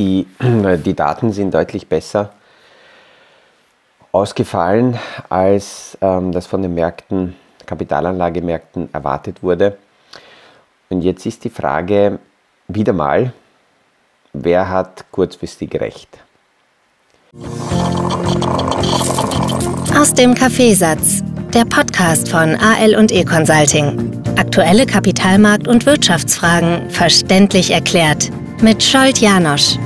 Die, 0.00 0.26
die 0.84 0.94
Daten 0.94 1.30
sind 1.30 1.52
deutlich 1.52 1.86
besser 1.86 2.30
ausgefallen, 4.12 4.98
als 5.28 5.98
ähm, 6.00 6.32
das 6.32 6.46
von 6.46 6.62
den 6.62 6.74
Märkten, 6.74 7.36
Kapitalanlagemärkten 7.66 8.88
erwartet 8.94 9.42
wurde. 9.42 9.76
Und 10.88 11.02
jetzt 11.02 11.26
ist 11.26 11.44
die 11.44 11.50
Frage 11.50 12.18
wieder 12.66 12.94
mal, 12.94 13.32
wer 14.32 14.70
hat 14.70 15.04
kurzfristig 15.12 15.78
recht? 15.78 16.08
Aus 19.96 20.14
dem 20.14 20.34
Kaffeesatz, 20.34 21.22
der 21.52 21.66
Podcast 21.66 22.30
von 22.30 22.56
AL 22.56 22.96
und 22.96 23.12
E 23.12 23.22
Consulting. 23.22 24.22
Aktuelle 24.36 24.84
Kapitalmarkt- 24.84 25.68
und 25.68 25.84
Wirtschaftsfragen 25.84 26.88
verständlich 26.88 27.70
erklärt 27.70 28.30
mit 28.62 28.82
Scholt 28.82 29.18
Janosch. 29.18 29.76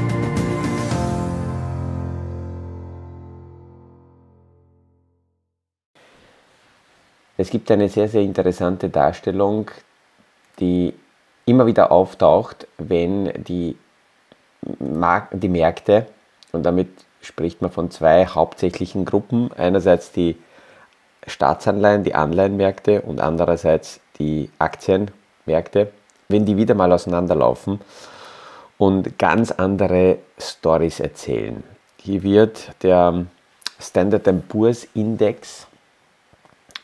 Es 7.44 7.50
gibt 7.50 7.70
eine 7.70 7.90
sehr, 7.90 8.08
sehr 8.08 8.22
interessante 8.22 8.88
Darstellung, 8.88 9.70
die 10.60 10.94
immer 11.44 11.66
wieder 11.66 11.92
auftaucht, 11.92 12.66
wenn 12.78 13.44
die, 13.44 13.76
Mark 14.78 15.28
die 15.30 15.50
Märkte, 15.50 16.06
und 16.52 16.62
damit 16.62 16.88
spricht 17.20 17.60
man 17.60 17.70
von 17.70 17.90
zwei 17.90 18.24
hauptsächlichen 18.24 19.04
Gruppen, 19.04 19.50
einerseits 19.58 20.10
die 20.10 20.38
Staatsanleihen, 21.26 22.02
die 22.02 22.14
Anleihenmärkte 22.14 23.02
und 23.02 23.20
andererseits 23.20 24.00
die 24.18 24.48
Aktienmärkte, 24.58 25.92
wenn 26.30 26.46
die 26.46 26.56
wieder 26.56 26.74
mal 26.74 26.94
auseinanderlaufen 26.94 27.78
und 28.78 29.18
ganz 29.18 29.50
andere 29.50 30.16
Stories 30.38 30.98
erzählen. 30.98 31.62
Hier 31.98 32.22
wird 32.22 32.70
der 32.82 33.26
Standard 33.78 34.48
Poor's 34.48 34.88
Index 34.94 35.66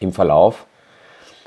im 0.00 0.12
Verlauf 0.12 0.66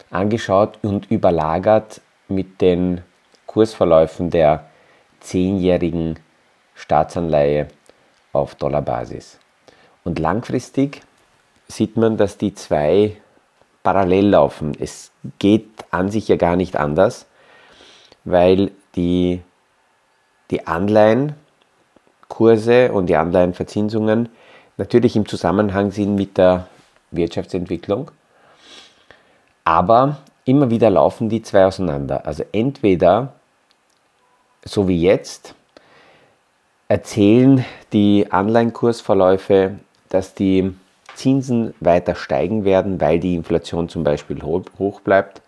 angeschaut 0.09 0.79
und 0.83 1.11
überlagert 1.11 1.99
mit 2.29 2.61
den 2.61 3.01
Kursverläufen 3.47 4.29
der 4.29 4.69
zehnjährigen 5.19 6.19
Staatsanleihe 6.75 7.67
auf 8.31 8.55
Dollarbasis. 8.55 9.39
Und 10.03 10.19
langfristig 10.19 11.01
sieht 11.67 11.97
man, 11.97 12.17
dass 12.17 12.37
die 12.37 12.53
zwei 12.53 13.17
parallel 13.83 14.29
laufen. 14.29 14.75
Es 14.79 15.11
geht 15.39 15.69
an 15.91 16.09
sich 16.09 16.27
ja 16.27 16.35
gar 16.35 16.55
nicht 16.55 16.75
anders, 16.75 17.25
weil 18.23 18.71
die, 18.95 19.41
die 20.51 20.67
Anleihenkurse 20.67 22.91
und 22.91 23.07
die 23.07 23.15
Anleihenverzinsungen 23.15 24.29
natürlich 24.77 25.15
im 25.15 25.27
Zusammenhang 25.27 25.91
sind 25.91 26.15
mit 26.15 26.37
der 26.37 26.67
Wirtschaftsentwicklung 27.11 28.11
aber 29.63 30.17
immer 30.45 30.69
wieder 30.69 30.89
laufen 30.89 31.29
die 31.29 31.41
zwei 31.41 31.65
auseinander. 31.65 32.25
Also 32.25 32.43
entweder, 32.51 33.33
so 34.63 34.87
wie 34.87 35.01
jetzt, 35.01 35.55
erzählen 36.87 37.65
die 37.91 38.31
Anleihenkursverläufe, 38.31 39.79
dass 40.09 40.33
die 40.33 40.75
Zinsen 41.15 41.73
weiter 41.79 42.15
steigen 42.15 42.65
werden, 42.65 42.99
weil 42.99 43.19
die 43.19 43.35
Inflation 43.35 43.89
zum 43.89 44.03
Beispiel 44.03 44.41
hoch 44.43 45.01
bleibt. 45.01 45.41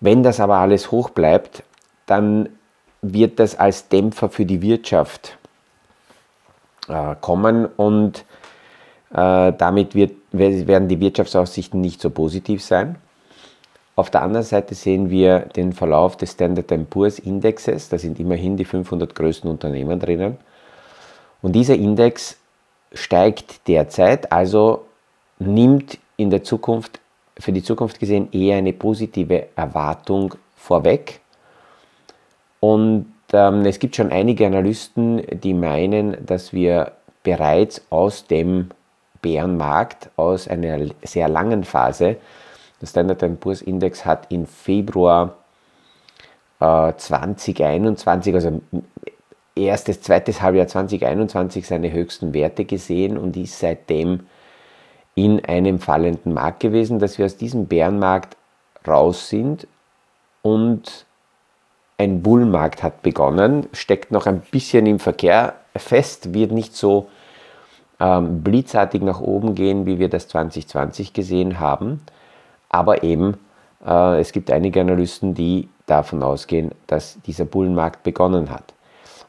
Wenn 0.00 0.22
das 0.22 0.40
aber 0.40 0.56
alles 0.58 0.90
hoch 0.90 1.10
bleibt, 1.10 1.62
dann 2.06 2.48
wird 3.02 3.38
das 3.38 3.58
als 3.58 3.88
Dämpfer 3.88 4.28
für 4.28 4.44
die 4.44 4.62
Wirtschaft 4.62 5.38
äh, 6.88 7.14
kommen 7.20 7.66
und 7.66 8.24
äh, 9.12 9.52
damit 9.52 9.94
wird, 9.94 10.12
werden 10.32 10.88
die 10.88 11.00
Wirtschaftsaussichten 11.00 11.80
nicht 11.80 12.00
so 12.00 12.10
positiv 12.10 12.62
sein. 12.62 12.96
Auf 13.96 14.10
der 14.10 14.22
anderen 14.22 14.46
Seite 14.46 14.74
sehen 14.74 15.10
wir 15.10 15.40
den 15.40 15.72
Verlauf 15.72 16.16
des 16.16 16.32
Standard 16.32 16.72
Poor's 16.88 17.18
Indexes. 17.18 17.88
Da 17.88 17.98
sind 17.98 18.18
immerhin 18.18 18.56
die 18.56 18.64
500 18.64 19.14
größten 19.14 19.50
Unternehmen 19.50 19.98
drinnen. 20.00 20.38
Und 21.42 21.52
dieser 21.52 21.74
Index 21.74 22.38
steigt 22.92 23.68
derzeit, 23.68 24.32
also 24.32 24.86
nimmt 25.38 25.98
in 26.16 26.30
der 26.30 26.44
Zukunft, 26.44 27.00
für 27.38 27.52
die 27.52 27.62
Zukunft 27.62 27.98
gesehen, 27.98 28.28
eher 28.32 28.56
eine 28.56 28.72
positive 28.72 29.48
Erwartung 29.56 30.34
vorweg. 30.56 31.20
Und 32.60 33.12
ähm, 33.32 33.64
es 33.64 33.78
gibt 33.78 33.96
schon 33.96 34.12
einige 34.12 34.46
Analysten, 34.46 35.22
die 35.42 35.54
meinen, 35.54 36.24
dass 36.24 36.52
wir 36.52 36.92
bereits 37.22 37.82
aus 37.90 38.26
dem 38.26 38.70
Bärenmarkt 39.22 40.10
aus 40.16 40.48
einer 40.48 40.78
sehr 41.02 41.28
langen 41.28 41.64
Phase. 41.64 42.16
Der 42.80 42.86
Standard 42.86 43.40
Poor's 43.40 43.62
Index 43.62 44.04
hat 44.04 44.30
im 44.30 44.46
Februar 44.46 45.36
äh, 46.60 46.92
2021, 46.96 48.34
also 48.34 48.60
erstes, 49.54 50.00
zweites 50.00 50.40
Halbjahr 50.40 50.66
2021 50.66 51.66
seine 51.66 51.92
höchsten 51.92 52.32
Werte 52.34 52.64
gesehen 52.64 53.18
und 53.18 53.36
ist 53.36 53.58
seitdem 53.58 54.20
in 55.14 55.44
einem 55.44 55.80
fallenden 55.80 56.34
Markt 56.34 56.60
gewesen, 56.60 56.98
dass 56.98 57.18
wir 57.18 57.26
aus 57.26 57.36
diesem 57.36 57.66
Bärenmarkt 57.66 58.36
raus 58.86 59.28
sind 59.28 59.66
und 60.42 61.04
ein 61.98 62.22
Bullmarkt 62.22 62.82
hat 62.82 63.02
begonnen, 63.02 63.68
steckt 63.72 64.10
noch 64.10 64.26
ein 64.26 64.40
bisschen 64.40 64.86
im 64.86 64.98
Verkehr 64.98 65.54
fest, 65.76 66.32
wird 66.32 66.52
nicht 66.52 66.74
so 66.74 67.10
ähm, 68.00 68.42
blitzartig 68.42 69.02
nach 69.02 69.20
oben 69.20 69.54
gehen, 69.54 69.86
wie 69.86 69.98
wir 69.98 70.08
das 70.08 70.26
2020 70.28 71.12
gesehen 71.12 71.60
haben. 71.60 72.00
Aber 72.68 73.02
eben, 73.02 73.36
äh, 73.86 74.18
es 74.20 74.32
gibt 74.32 74.50
einige 74.50 74.80
Analysten, 74.80 75.34
die 75.34 75.68
davon 75.86 76.22
ausgehen, 76.22 76.70
dass 76.86 77.20
dieser 77.22 77.44
Bullenmarkt 77.44 78.02
begonnen 78.02 78.50
hat. 78.50 78.74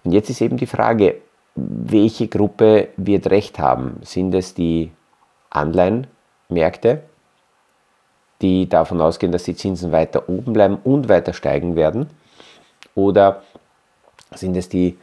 Und 0.04 0.14
jetzt 0.14 0.30
ist 0.30 0.42
eben 0.42 0.58
die 0.58 0.68
Frage, 0.68 1.18
welche 1.56 2.28
Gruppe 2.28 2.90
wird 2.98 3.30
recht 3.30 3.60
haben? 3.60 4.00
Sind 4.04 4.34
es 4.34 4.54
die 4.54 4.92
Anleihenmärkte, 5.50 7.04
die 8.42 8.70
davon 8.70 9.02
ausgehen, 9.02 9.32
dass 9.32 9.44
die 9.44 9.56
Zinsen 9.56 9.92
weiter 9.92 10.30
oben 10.30 10.54
bleiben 10.54 10.78
und 10.84 11.10
weiter 11.10 11.34
steigen 11.34 11.76
werden? 11.76 12.10
Oder 12.96 13.44
sind 14.34 14.56
es 14.56 14.70
die 14.70 14.98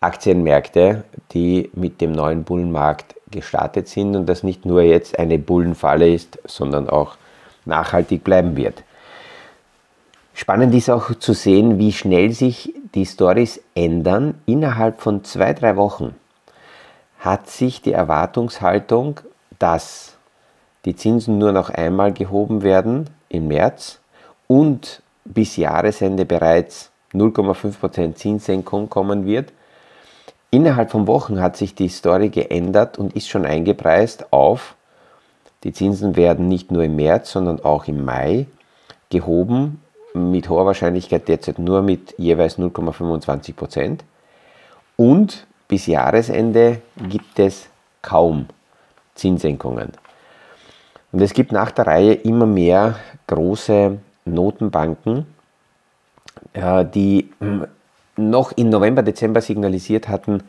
Aktienmärkte, 0.00 1.04
die 1.32 1.70
mit 1.74 2.00
dem 2.00 2.12
neuen 2.12 2.44
Bullenmarkt 2.44 3.14
gestartet 3.30 3.88
sind 3.88 4.14
und 4.14 4.26
das 4.26 4.42
nicht 4.42 4.64
nur 4.64 4.82
jetzt 4.82 5.18
eine 5.18 5.38
Bullenfalle 5.38 6.12
ist, 6.12 6.38
sondern 6.44 6.88
auch 6.88 7.16
nachhaltig 7.64 8.22
bleiben 8.22 8.56
wird. 8.56 8.82
Spannend 10.34 10.74
ist 10.74 10.90
auch 10.90 11.14
zu 11.14 11.32
sehen, 11.32 11.78
wie 11.78 11.92
schnell 11.92 12.30
sich 12.32 12.74
die 12.94 13.06
Stories 13.06 13.60
ändern. 13.74 14.34
Innerhalb 14.44 15.00
von 15.00 15.24
zwei, 15.24 15.54
drei 15.54 15.76
Wochen 15.76 16.14
hat 17.18 17.48
sich 17.48 17.80
die 17.80 17.92
Erwartungshaltung, 17.92 19.20
dass 19.58 20.16
die 20.84 20.94
Zinsen 20.94 21.38
nur 21.38 21.52
noch 21.52 21.70
einmal 21.70 22.12
gehoben 22.12 22.62
werden 22.62 23.08
im 23.28 23.48
März 23.48 23.98
und 24.46 25.02
bis 25.24 25.56
Jahresende 25.56 26.24
bereits 26.24 26.90
0,5% 27.12 28.14
Zinssenkung 28.14 28.88
kommen 28.88 29.26
wird, 29.26 29.52
Innerhalb 30.50 30.90
von 30.90 31.06
Wochen 31.06 31.40
hat 31.40 31.56
sich 31.56 31.74
die 31.74 31.88
Story 31.88 32.28
geändert 32.28 32.98
und 32.98 33.14
ist 33.14 33.28
schon 33.28 33.44
eingepreist 33.44 34.32
auf, 34.32 34.76
die 35.64 35.72
Zinsen 35.72 36.16
werden 36.16 36.48
nicht 36.48 36.70
nur 36.70 36.84
im 36.84 36.96
März, 36.96 37.32
sondern 37.32 37.64
auch 37.64 37.86
im 37.88 38.04
Mai 38.04 38.46
gehoben, 39.10 39.82
mit 40.14 40.48
hoher 40.48 40.66
Wahrscheinlichkeit 40.66 41.28
derzeit 41.28 41.58
nur 41.58 41.82
mit 41.82 42.14
jeweils 42.18 42.58
0,25 42.58 43.54
Prozent. 43.54 44.04
Und 44.96 45.46
bis 45.68 45.86
Jahresende 45.86 46.80
gibt 47.08 47.38
es 47.38 47.68
kaum 48.00 48.46
Zinssenkungen. 49.14 49.92
Und 51.12 51.20
es 51.20 51.32
gibt 51.32 51.52
nach 51.52 51.70
der 51.70 51.86
Reihe 51.86 52.14
immer 52.14 52.46
mehr 52.46 52.96
große 53.26 53.98
Notenbanken, 54.24 55.26
äh, 56.52 56.84
die 56.84 57.30
noch 58.16 58.52
im 58.52 58.68
November, 58.68 59.02
Dezember 59.02 59.40
signalisiert 59.40 60.08
hatten, 60.08 60.42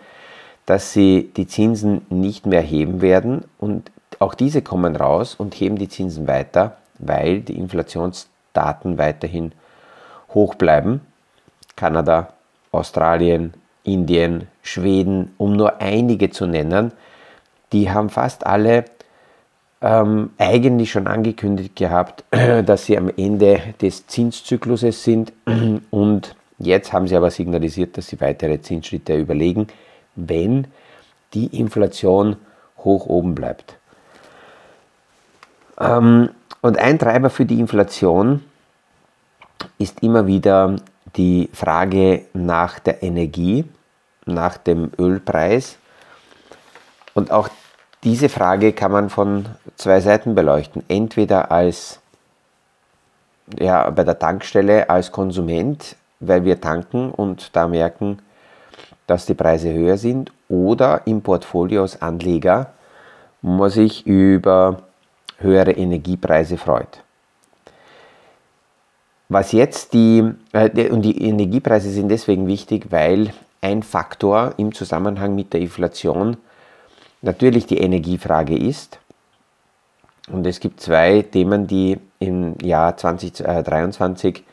dass 0.65 0.93
sie 0.93 1.31
die 1.35 1.47
Zinsen 1.47 2.05
nicht 2.09 2.45
mehr 2.45 2.61
heben 2.61 3.01
werden. 3.01 3.45
Und 3.57 3.91
auch 4.19 4.33
diese 4.33 4.61
kommen 4.61 4.95
raus 4.95 5.35
und 5.35 5.55
heben 5.55 5.77
die 5.77 5.89
Zinsen 5.89 6.27
weiter, 6.27 6.77
weil 6.99 7.41
die 7.41 7.57
Inflationsdaten 7.57 8.97
weiterhin 8.97 9.51
hoch 10.33 10.55
bleiben. 10.55 11.01
Kanada, 11.75 12.33
Australien, 12.71 13.53
Indien, 13.83 14.47
Schweden, 14.61 15.33
um 15.37 15.53
nur 15.53 15.79
einige 15.79 16.29
zu 16.29 16.45
nennen, 16.45 16.91
die 17.71 17.89
haben 17.89 18.09
fast 18.09 18.45
alle 18.45 18.85
ähm, 19.81 20.31
eigentlich 20.37 20.91
schon 20.91 21.07
angekündigt 21.07 21.75
gehabt, 21.75 22.23
dass 22.31 22.85
sie 22.85 22.97
am 22.97 23.09
Ende 23.15 23.61
des 23.81 24.07
Zinszykluses 24.07 25.03
sind 25.03 25.33
und 25.91 26.35
Jetzt 26.59 26.91
haben 26.91 27.07
sie 27.07 27.15
aber 27.15 27.29
signalisiert, 27.29 27.97
dass 27.97 28.07
sie 28.07 28.19
weitere 28.19 28.61
Zinsschritte 28.61 29.15
überlegen. 29.15 29.67
wenn 30.19 30.65
die 31.35 31.59
Inflation 31.59 32.37
hoch 32.79 33.05
oben 33.05 33.35
bleibt. 33.35 33.75
Ähm, 35.79 36.29
und 36.61 36.77
ein 36.79 36.97
Treiber 36.97 37.29
für 37.29 37.45
die 37.45 37.59
Inflation 37.59 38.43
ist 39.77 40.01
immer 40.01 40.25
wieder 40.25 40.75
die 41.15 41.49
Frage 41.53 42.25
nach 42.33 42.79
der 42.79 43.03
Energie, 43.03 43.65
nach 44.25 44.57
dem 44.57 44.91
Ölpreis. 44.97 45.77
Und 47.13 47.31
auch 47.31 47.49
diese 48.03 48.29
Frage 48.29 48.73
kann 48.73 48.91
man 48.91 49.09
von 49.09 49.45
zwei 49.75 50.01
Seiten 50.01 50.35
beleuchten. 50.35 50.83
Entweder 50.87 51.51
als 51.51 51.99
ja, 53.57 53.89
bei 53.89 54.03
der 54.03 54.19
Tankstelle 54.19 54.89
als 54.89 55.11
Konsument, 55.11 55.95
weil 56.19 56.45
wir 56.45 56.59
tanken 56.59 57.11
und 57.11 57.55
da 57.55 57.67
merken, 57.67 58.19
dass 59.05 59.25
die 59.25 59.33
Preise 59.33 59.73
höher 59.73 59.97
sind, 59.97 60.31
oder 60.49 61.01
im 61.05 61.21
Portfolio 61.21 61.81
als 61.81 62.01
Anleger, 62.01 62.73
wo 63.41 63.51
man 63.51 63.69
sich 63.69 64.05
über 64.05 64.83
höhere 65.39 65.71
Energiepreise 65.71 66.57
freut. 66.57 67.03
Was 69.29 69.51
jetzt 69.51 69.93
die, 69.93 70.23
äh, 70.53 70.89
und 70.89 71.01
die 71.01 71.21
Energiepreise 71.25 71.89
sind 71.89 72.09
deswegen 72.09 72.47
wichtig, 72.47 72.87
weil 72.91 73.33
ein 73.61 73.83
Faktor 73.83 74.53
im 74.57 74.73
Zusammenhang 74.73 75.35
mit 75.35 75.53
der 75.53 75.59
Inflation 75.59 76.37
natürlich 77.21 77.65
die 77.65 77.79
Energiefrage 77.79 78.57
ist. 78.57 78.99
Und 80.31 80.45
es 80.47 80.59
gibt 80.59 80.79
zwei 80.79 81.21
Themen, 81.21 81.67
die 81.67 81.97
im 82.19 82.55
Jahr 82.61 82.95
2023 82.95 84.43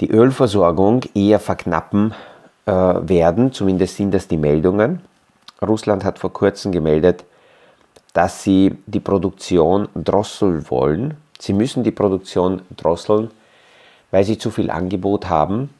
die 0.00 0.10
Ölversorgung 0.10 1.02
eher 1.14 1.40
verknappen 1.40 2.14
äh, 2.66 2.72
werden. 2.72 3.52
Zumindest 3.52 3.96
sind 3.96 4.12
das 4.12 4.28
die 4.28 4.36
Meldungen. 4.36 5.00
Russland 5.60 6.04
hat 6.04 6.18
vor 6.18 6.32
kurzem 6.32 6.72
gemeldet, 6.72 7.24
dass 8.12 8.42
sie 8.42 8.76
die 8.86 9.00
Produktion 9.00 9.88
drosseln 9.94 10.70
wollen. 10.70 11.16
Sie 11.38 11.52
müssen 11.52 11.82
die 11.82 11.90
Produktion 11.90 12.62
drosseln, 12.76 13.30
weil 14.10 14.24
sie 14.24 14.38
zu 14.38 14.50
viel 14.50 14.70
Angebot 14.70 15.28
haben 15.28 15.70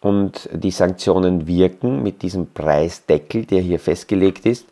und 0.00 0.48
die 0.52 0.70
Sanktionen 0.70 1.46
wirken 1.46 2.02
mit 2.02 2.22
diesem 2.22 2.52
Preisdeckel, 2.52 3.46
der 3.46 3.62
hier 3.62 3.78
festgelegt 3.78 4.44
ist, 4.46 4.66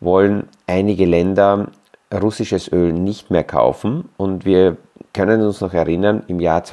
wollen 0.00 0.48
einige 0.66 1.06
Länder 1.06 1.68
russisches 2.12 2.70
Öl 2.70 2.92
nicht 2.92 3.30
mehr 3.30 3.44
kaufen. 3.44 4.08
Und 4.16 4.44
wir 4.44 4.76
können 5.14 5.40
uns 5.40 5.60
noch 5.60 5.72
erinnern, 5.72 6.24
im 6.28 6.38
Jahr 6.38 6.64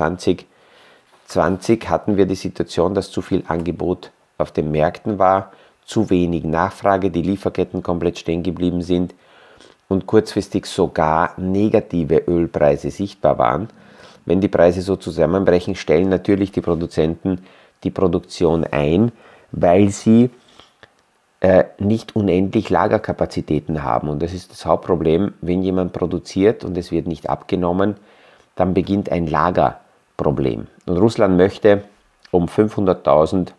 2020 1.29 1.89
hatten 1.89 2.17
wir 2.17 2.25
die 2.25 2.35
Situation, 2.35 2.95
dass 2.95 3.11
zu 3.11 3.21
viel 3.21 3.43
Angebot 3.47 4.11
auf 4.39 4.51
den 4.51 4.71
Märkten 4.71 5.19
war, 5.19 5.51
zu 5.85 6.09
wenig 6.09 6.43
Nachfrage, 6.43 7.11
die 7.11 7.21
Lieferketten 7.21 7.83
komplett 7.83 8.17
stehen 8.17 8.41
geblieben 8.41 8.81
sind 8.81 9.13
und 9.87 10.07
kurzfristig 10.07 10.65
sogar 10.65 11.33
negative 11.37 12.23
Ölpreise 12.27 12.89
sichtbar 12.89 13.37
waren. 13.37 13.69
Wenn 14.25 14.41
die 14.41 14.47
Preise 14.47 14.81
so 14.81 14.95
zusammenbrechen, 14.95 15.75
stellen 15.75 16.09
natürlich 16.09 16.51
die 16.51 16.61
Produzenten 16.61 17.43
die 17.83 17.91
Produktion 17.91 18.65
ein, 18.65 19.11
weil 19.51 19.89
sie 19.89 20.31
äh, 21.41 21.65
nicht 21.77 22.15
unendlich 22.15 22.69
Lagerkapazitäten 22.69 23.83
haben. 23.83 24.09
Und 24.09 24.21
das 24.21 24.33
ist 24.33 24.51
das 24.51 24.65
Hauptproblem, 24.65 25.33
wenn 25.41 25.63
jemand 25.63 25.93
produziert 25.93 26.63
und 26.63 26.75
es 26.75 26.91
wird 26.91 27.07
nicht 27.07 27.29
abgenommen, 27.29 27.95
dann 28.55 28.73
beginnt 28.73 29.11
ein 29.11 29.27
Lagerproblem. 30.19 30.67
Und 30.85 30.97
Russland 30.97 31.37
möchte 31.37 31.83
um 32.31 32.45
500.000 32.45 33.49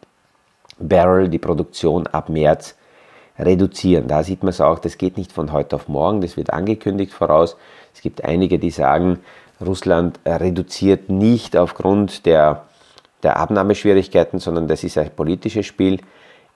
Barrel 0.78 1.28
die 1.28 1.38
Produktion 1.38 2.06
ab 2.06 2.28
März 2.28 2.76
reduzieren. 3.38 4.06
Da 4.06 4.22
sieht 4.22 4.42
man 4.42 4.50
es 4.50 4.60
auch, 4.60 4.78
das 4.78 4.98
geht 4.98 5.16
nicht 5.16 5.32
von 5.32 5.52
heute 5.52 5.76
auf 5.76 5.88
morgen, 5.88 6.20
das 6.20 6.36
wird 6.36 6.52
angekündigt 6.52 7.12
voraus. 7.12 7.56
Es 7.94 8.02
gibt 8.02 8.24
einige, 8.24 8.58
die 8.58 8.70
sagen, 8.70 9.18
Russland 9.64 10.20
reduziert 10.24 11.08
nicht 11.08 11.56
aufgrund 11.56 12.24
der, 12.26 12.64
der 13.22 13.38
Abnahmeschwierigkeiten, 13.38 14.38
sondern 14.38 14.68
das 14.68 14.84
ist 14.84 14.96
ein 14.96 15.10
politisches 15.10 15.66
Spiel. 15.66 16.00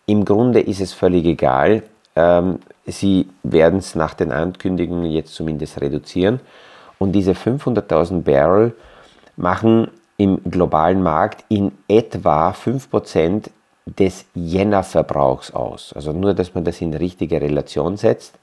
Im 0.07 0.25
Grunde 0.25 0.61
ist 0.61 0.81
es 0.81 0.93
völlig 0.93 1.25
egal. 1.25 1.83
Ähm, 2.17 2.61
sie 2.87 3.29
werden 3.43 3.79
es 3.79 3.95
nach 3.95 4.15
den 4.15 4.33
Ankündigungen 4.33 5.11
jetzt 5.11 5.35
zumindest 5.35 5.81
reduzieren. 5.81 6.41
Und 6.99 7.13
diese 7.13 7.33
500.000 7.33 8.23
Barrel 8.23 8.75
machen 9.37 9.89
im 10.17 10.41
globalen 10.49 11.03
Markt 11.03 11.45
in 11.49 11.73
etwa 11.89 12.51
5% 12.51 13.51
des 13.87 14.25
Jännerverbrauchs 14.35 15.53
aus. 15.53 15.93
Also 15.95 16.13
nur, 16.13 16.35
dass 16.35 16.55
man 16.55 16.65
das 16.65 16.81
in 16.81 16.95
richtige 16.95 17.41
Relation 17.41 17.97
setzt. 17.97 18.39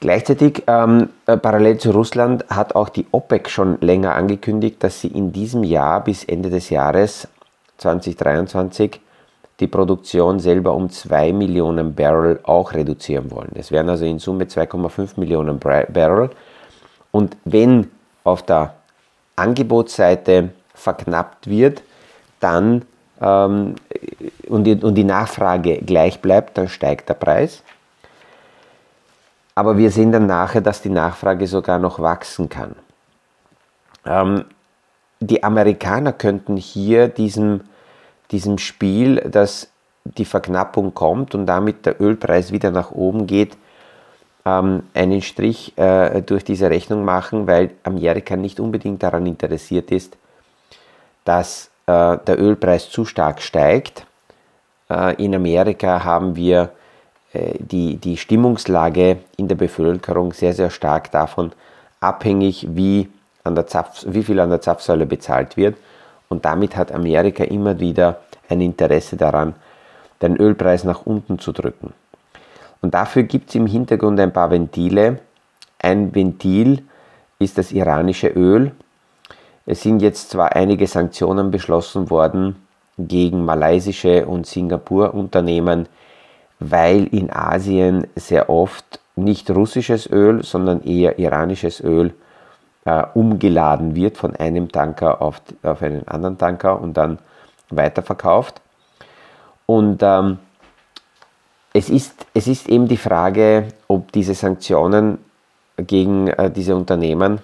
Gleichzeitig, 0.00 0.62
ähm, 0.68 1.08
äh, 1.26 1.36
parallel 1.36 1.78
zu 1.78 1.90
Russland, 1.90 2.44
hat 2.48 2.76
auch 2.76 2.88
die 2.88 3.06
OPEC 3.10 3.48
schon 3.50 3.80
länger 3.80 4.14
angekündigt, 4.14 4.76
dass 4.84 5.00
sie 5.00 5.08
in 5.08 5.32
diesem 5.32 5.64
Jahr 5.64 6.04
bis 6.04 6.22
Ende 6.22 6.50
des 6.50 6.70
Jahres 6.70 7.26
2023 7.78 9.00
die 9.58 9.66
Produktion 9.66 10.38
selber 10.38 10.74
um 10.74 10.88
2 10.88 11.32
Millionen 11.32 11.94
Barrel 11.94 12.38
auch 12.44 12.74
reduzieren 12.74 13.32
wollen. 13.32 13.50
Es 13.54 13.72
wären 13.72 13.88
also 13.88 14.04
in 14.04 14.20
Summe 14.20 14.44
2,5 14.44 15.18
Millionen 15.18 15.58
Barrel. 15.58 16.30
Und 17.10 17.36
wenn 17.44 17.90
auf 18.22 18.42
der 18.42 18.74
Angebotsseite 19.38 20.50
verknappt 20.74 21.48
wird, 21.48 21.82
dann 22.40 22.84
ähm, 23.20 23.76
und, 24.48 24.64
die, 24.64 24.74
und 24.74 24.94
die 24.94 25.04
Nachfrage 25.04 25.78
gleich 25.78 26.20
bleibt, 26.20 26.56
dann 26.58 26.68
steigt 26.68 27.08
der 27.08 27.14
Preis. 27.14 27.62
Aber 29.54 29.76
wir 29.76 29.90
sehen 29.90 30.12
dann 30.12 30.26
nachher, 30.26 30.60
dass 30.60 30.82
die 30.82 30.90
Nachfrage 30.90 31.46
sogar 31.46 31.78
noch 31.78 31.98
wachsen 31.98 32.48
kann. 32.48 32.76
Ähm, 34.06 34.44
die 35.20 35.42
Amerikaner 35.42 36.12
könnten 36.12 36.56
hier 36.56 37.08
diesem 37.08 37.62
diesem 38.30 38.58
Spiel, 38.58 39.16
dass 39.16 39.68
die 40.04 40.24
Verknappung 40.24 40.94
kommt 40.94 41.34
und 41.34 41.46
damit 41.46 41.86
der 41.86 42.00
Ölpreis 42.00 42.52
wieder 42.52 42.70
nach 42.70 42.90
oben 42.90 43.26
geht, 43.26 43.56
ähm, 44.48 44.82
einen 44.94 45.22
Strich 45.22 45.76
äh, 45.76 46.22
durch 46.22 46.44
diese 46.44 46.70
Rechnung 46.70 47.04
machen, 47.04 47.46
weil 47.46 47.70
Amerika 47.84 48.36
nicht 48.36 48.60
unbedingt 48.60 49.02
daran 49.02 49.26
interessiert 49.26 49.90
ist, 49.90 50.16
dass 51.24 51.70
äh, 51.86 52.18
der 52.18 52.38
Ölpreis 52.40 52.90
zu 52.90 53.04
stark 53.04 53.42
steigt. 53.42 54.06
Äh, 54.90 55.22
in 55.22 55.34
Amerika 55.34 56.04
haben 56.04 56.36
wir 56.36 56.70
äh, 57.32 57.54
die, 57.58 57.96
die 57.96 58.16
Stimmungslage 58.16 59.18
in 59.36 59.48
der 59.48 59.56
Bevölkerung 59.56 60.32
sehr, 60.32 60.54
sehr 60.54 60.70
stark 60.70 61.10
davon 61.10 61.52
abhängig, 62.00 62.66
wie, 62.70 63.08
an 63.44 63.54
der 63.54 63.66
Zapf, 63.66 64.04
wie 64.06 64.22
viel 64.22 64.40
an 64.40 64.50
der 64.50 64.60
Zapfsäule 64.60 65.06
bezahlt 65.06 65.56
wird. 65.56 65.76
Und 66.28 66.44
damit 66.44 66.76
hat 66.76 66.92
Amerika 66.92 67.44
immer 67.44 67.80
wieder 67.80 68.20
ein 68.48 68.60
Interesse 68.60 69.16
daran, 69.16 69.54
den 70.22 70.36
Ölpreis 70.36 70.84
nach 70.84 71.06
unten 71.06 71.38
zu 71.38 71.52
drücken. 71.52 71.92
Und 72.80 72.94
dafür 72.94 73.24
gibt 73.24 73.48
es 73.48 73.54
im 73.54 73.66
Hintergrund 73.66 74.20
ein 74.20 74.32
paar 74.32 74.50
Ventile. 74.50 75.20
Ein 75.78 76.14
Ventil 76.14 76.84
ist 77.38 77.58
das 77.58 77.72
iranische 77.72 78.28
Öl. 78.28 78.72
Es 79.66 79.82
sind 79.82 80.00
jetzt 80.00 80.30
zwar 80.30 80.56
einige 80.56 80.86
Sanktionen 80.86 81.50
beschlossen 81.50 82.10
worden 82.10 82.56
gegen 82.96 83.44
malaysische 83.44 84.26
und 84.26 84.46
Singapur-Unternehmen, 84.46 85.88
weil 86.58 87.04
in 87.06 87.30
Asien 87.30 88.06
sehr 88.16 88.50
oft 88.50 89.00
nicht 89.14 89.50
russisches 89.50 90.10
Öl, 90.10 90.42
sondern 90.42 90.82
eher 90.82 91.18
iranisches 91.18 91.80
Öl 91.80 92.14
äh, 92.84 93.04
umgeladen 93.14 93.94
wird 93.94 94.16
von 94.16 94.34
einem 94.36 94.72
Tanker 94.72 95.20
auf, 95.20 95.42
auf 95.62 95.82
einen 95.82 96.06
anderen 96.08 96.38
Tanker 96.38 96.80
und 96.80 96.96
dann 96.96 97.18
weiterverkauft. 97.70 98.60
Und 99.66 100.02
ähm, 100.02 100.38
es, 101.72 101.90
ist, 101.90 102.26
es 102.34 102.46
ist 102.46 102.68
eben 102.68 102.88
die 102.88 102.96
Frage, 102.96 103.68
ob 103.88 104.12
diese 104.12 104.34
Sanktionen 104.34 105.18
gegen 105.76 106.28
äh, 106.28 106.50
diese 106.50 106.74
Unternehmen 106.74 107.40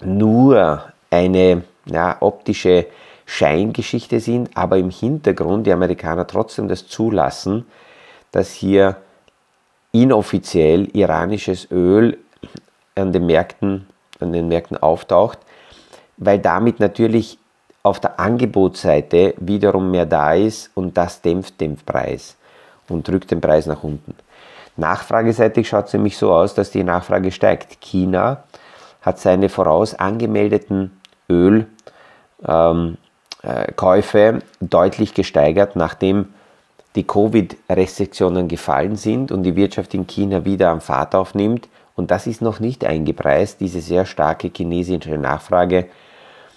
nur 0.00 0.84
eine 1.10 1.62
ja, 1.86 2.16
optische 2.20 2.86
Scheingeschichte 3.26 4.20
sind, 4.20 4.50
aber 4.54 4.78
im 4.78 4.90
Hintergrund 4.90 5.66
die 5.66 5.72
Amerikaner 5.72 6.26
trotzdem 6.26 6.68
das 6.68 6.86
zulassen, 6.86 7.66
dass 8.32 8.52
hier 8.52 8.96
inoffiziell 9.92 10.88
iranisches 10.96 11.70
Öl 11.70 12.18
an 12.94 13.12
den 13.12 13.26
Märkten, 13.26 13.86
an 14.20 14.32
den 14.32 14.48
Märkten 14.48 14.76
auftaucht, 14.76 15.38
weil 16.16 16.38
damit 16.38 16.80
natürlich 16.80 17.38
auf 17.82 17.98
der 17.98 18.20
Angebotsseite 18.20 19.34
wiederum 19.38 19.90
mehr 19.90 20.06
da 20.06 20.34
ist 20.34 20.70
und 20.74 20.96
das 20.96 21.22
dämpft 21.22 21.60
den 21.60 21.76
Preis 21.76 22.36
und 22.90 23.06
drückt 23.06 23.30
den 23.30 23.40
Preis 23.40 23.66
nach 23.66 23.82
unten. 23.82 24.14
Nachfrageseitig 24.76 25.68
schaut 25.68 25.86
es 25.86 25.92
nämlich 25.92 26.16
so 26.16 26.32
aus, 26.32 26.54
dass 26.54 26.70
die 26.70 26.84
Nachfrage 26.84 27.32
steigt. 27.32 27.80
China 27.80 28.44
hat 29.02 29.18
seine 29.18 29.48
voraus 29.48 29.94
angemeldeten 29.94 31.00
Ölkäufe 31.28 32.96
ähm, 34.18 34.38
äh, 34.38 34.40
deutlich 34.60 35.14
gesteigert, 35.14 35.76
nachdem 35.76 36.28
die 36.96 37.06
Covid-Restriktionen 37.06 38.48
gefallen 38.48 38.96
sind 38.96 39.30
und 39.32 39.42
die 39.44 39.56
Wirtschaft 39.56 39.94
in 39.94 40.06
China 40.06 40.44
wieder 40.44 40.70
am 40.70 40.80
Fahrt 40.80 41.14
aufnimmt. 41.14 41.68
Und 41.94 42.10
das 42.10 42.26
ist 42.26 42.42
noch 42.42 42.60
nicht 42.60 42.84
eingepreist, 42.84 43.60
diese 43.60 43.80
sehr 43.80 44.06
starke 44.06 44.50
chinesische 44.54 45.18
Nachfrage. 45.18 45.86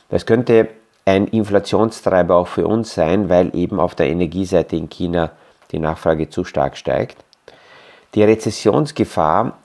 Das 0.09 0.25
könnte 0.25 0.69
ein 1.05 1.27
Inflationstreiber 1.27 2.35
auch 2.35 2.47
für 2.47 2.65
uns 2.67 2.93
sein, 2.93 3.29
weil 3.29 3.55
eben 3.55 3.79
auf 3.79 3.93
der 3.93 4.07
Energieseite 4.07 4.75
in 4.75 4.89
China 4.89 5.31
die 5.73 5.79
Nachfrage 5.79 6.29
zu 6.29 6.45
stark 6.45 6.77
steigt. 6.77 7.17
Die 8.15 8.23
Rezessionsgefahr 8.23 9.57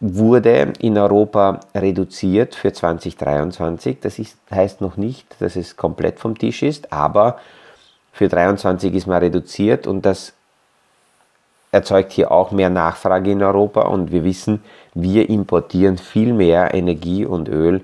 wurde 0.00 0.72
in 0.80 0.98
Europa 0.98 1.60
reduziert 1.74 2.56
für 2.56 2.72
2023. 2.72 4.00
Das 4.00 4.18
ist, 4.18 4.36
heißt 4.50 4.80
noch 4.80 4.96
nicht, 4.96 5.40
dass 5.40 5.54
es 5.54 5.76
komplett 5.76 6.18
vom 6.18 6.36
Tisch 6.36 6.62
ist, 6.62 6.92
aber 6.92 7.38
für 8.12 8.28
2023 8.28 8.94
ist 8.94 9.06
man 9.06 9.18
reduziert 9.18 9.86
und 9.86 10.04
das 10.04 10.32
erzeugt 11.70 12.12
hier 12.12 12.32
auch 12.32 12.50
mehr 12.50 12.68
Nachfrage 12.68 13.30
in 13.30 13.42
Europa 13.42 13.82
und 13.82 14.12
wir 14.12 14.24
wissen, 14.24 14.62
wir 14.92 15.30
importieren 15.30 15.96
viel 15.96 16.34
mehr 16.34 16.74
Energie 16.74 17.24
und 17.24 17.48
Öl 17.48 17.80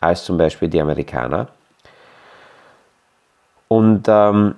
als 0.00 0.24
zum 0.24 0.38
Beispiel 0.38 0.68
die 0.68 0.80
Amerikaner. 0.80 1.48
Und 3.68 4.06
ähm, 4.08 4.54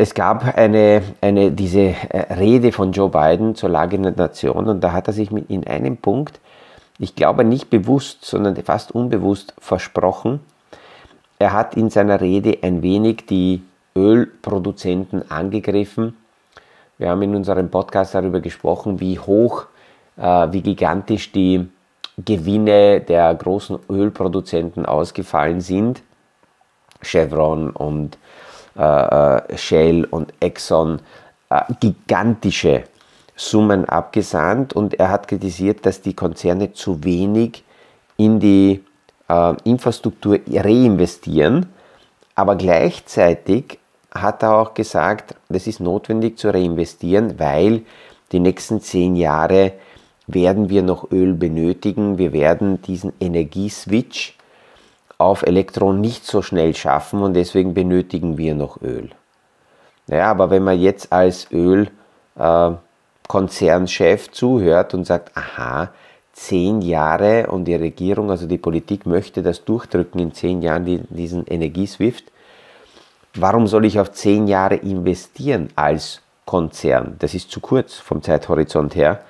es 0.00 0.14
gab 0.14 0.56
eine, 0.56 1.02
eine, 1.20 1.50
diese 1.50 1.80
äh, 1.80 2.32
Rede 2.34 2.70
von 2.70 2.92
Joe 2.92 3.10
Biden 3.10 3.56
zur 3.56 3.68
Lage 3.68 3.98
der 3.98 4.12
Nation 4.12 4.68
und 4.68 4.80
da 4.80 4.92
hat 4.92 5.08
er 5.08 5.12
sich 5.12 5.30
in 5.32 5.66
einem 5.66 5.96
Punkt, 5.96 6.40
ich 7.00 7.16
glaube 7.16 7.44
nicht 7.44 7.68
bewusst, 7.68 8.24
sondern 8.24 8.56
fast 8.56 8.92
unbewusst 8.92 9.54
versprochen. 9.58 10.40
Er 11.40 11.52
hat 11.52 11.76
in 11.76 11.90
seiner 11.90 12.20
Rede 12.20 12.58
ein 12.62 12.82
wenig 12.82 13.26
die 13.26 13.62
Ölproduzenten 13.96 15.28
angegriffen. 15.30 16.16
Wir 16.96 17.10
haben 17.10 17.22
in 17.22 17.34
unserem 17.34 17.68
Podcast 17.68 18.14
darüber 18.14 18.40
gesprochen, 18.40 19.00
wie 19.00 19.18
hoch, 19.18 19.66
äh, 20.16 20.46
wie 20.52 20.62
gigantisch 20.62 21.32
die 21.32 21.68
Gewinne 22.24 23.00
der 23.00 23.34
großen 23.34 23.78
Ölproduzenten 23.90 24.86
ausgefallen 24.86 25.60
sind. 25.60 26.02
Chevron 27.02 27.70
und 27.70 28.18
Shell 29.56 30.04
und 30.04 30.32
Exxon 30.40 31.00
äh, 31.50 31.62
gigantische 31.80 32.84
Summen 33.34 33.84
abgesahnt 33.84 34.72
und 34.74 34.94
er 34.94 35.10
hat 35.10 35.28
kritisiert, 35.28 35.86
dass 35.86 36.00
die 36.00 36.14
Konzerne 36.14 36.72
zu 36.72 37.04
wenig 37.04 37.64
in 38.16 38.40
die 38.40 38.84
äh, 39.28 39.54
Infrastruktur 39.64 40.40
reinvestieren, 40.52 41.66
aber 42.34 42.56
gleichzeitig 42.56 43.78
hat 44.12 44.42
er 44.42 44.56
auch 44.56 44.74
gesagt, 44.74 45.34
das 45.48 45.66
ist 45.66 45.80
notwendig 45.80 46.38
zu 46.38 46.52
reinvestieren, 46.52 47.38
weil 47.38 47.82
die 48.32 48.40
nächsten 48.40 48.80
zehn 48.80 49.16
Jahre 49.16 49.72
werden 50.26 50.68
wir 50.68 50.82
noch 50.82 51.10
Öl 51.10 51.34
benötigen. 51.34 52.18
Wir 52.18 52.32
werden 52.32 52.82
diesen 52.82 53.12
Energieswitch 53.20 54.37
auf 55.18 55.42
Elektron 55.42 56.00
nicht 56.00 56.24
so 56.24 56.40
schnell 56.42 56.74
schaffen 56.74 57.22
und 57.22 57.34
deswegen 57.34 57.74
benötigen 57.74 58.38
wir 58.38 58.54
noch 58.54 58.80
Öl. 58.80 59.10
Naja, 60.06 60.30
aber 60.30 60.48
wenn 60.50 60.64
man 60.64 60.80
jetzt 60.80 61.12
als 61.12 61.48
Ölkonzernchef 61.52 64.28
äh, 64.28 64.30
zuhört 64.30 64.94
und 64.94 65.04
sagt, 65.04 65.36
aha, 65.36 65.90
zehn 66.32 66.80
Jahre 66.80 67.48
und 67.48 67.64
die 67.64 67.74
Regierung, 67.74 68.30
also 68.30 68.46
die 68.46 68.58
Politik 68.58 69.06
möchte 69.06 69.42
das 69.42 69.64
durchdrücken 69.64 70.20
in 70.20 70.32
zehn 70.32 70.62
Jahren, 70.62 71.08
diesen 71.10 71.44
Energieswift, 71.46 72.30
warum 73.34 73.66
soll 73.66 73.84
ich 73.84 73.98
auf 73.98 74.12
zehn 74.12 74.46
Jahre 74.46 74.76
investieren 74.76 75.70
als 75.74 76.22
Konzern? 76.46 77.16
Das 77.18 77.34
ist 77.34 77.50
zu 77.50 77.58
kurz 77.60 77.96
vom 77.96 78.22
Zeithorizont 78.22 78.94
her. 78.94 79.20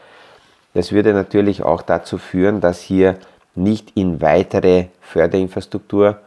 Das 0.74 0.92
würde 0.92 1.14
natürlich 1.14 1.62
auch 1.62 1.80
dazu 1.80 2.18
führen, 2.18 2.60
dass 2.60 2.80
hier 2.80 3.16
nicht 3.54 3.96
in 3.96 4.20
weitere 4.20 4.86
Förderinfrastruktur 5.00 6.18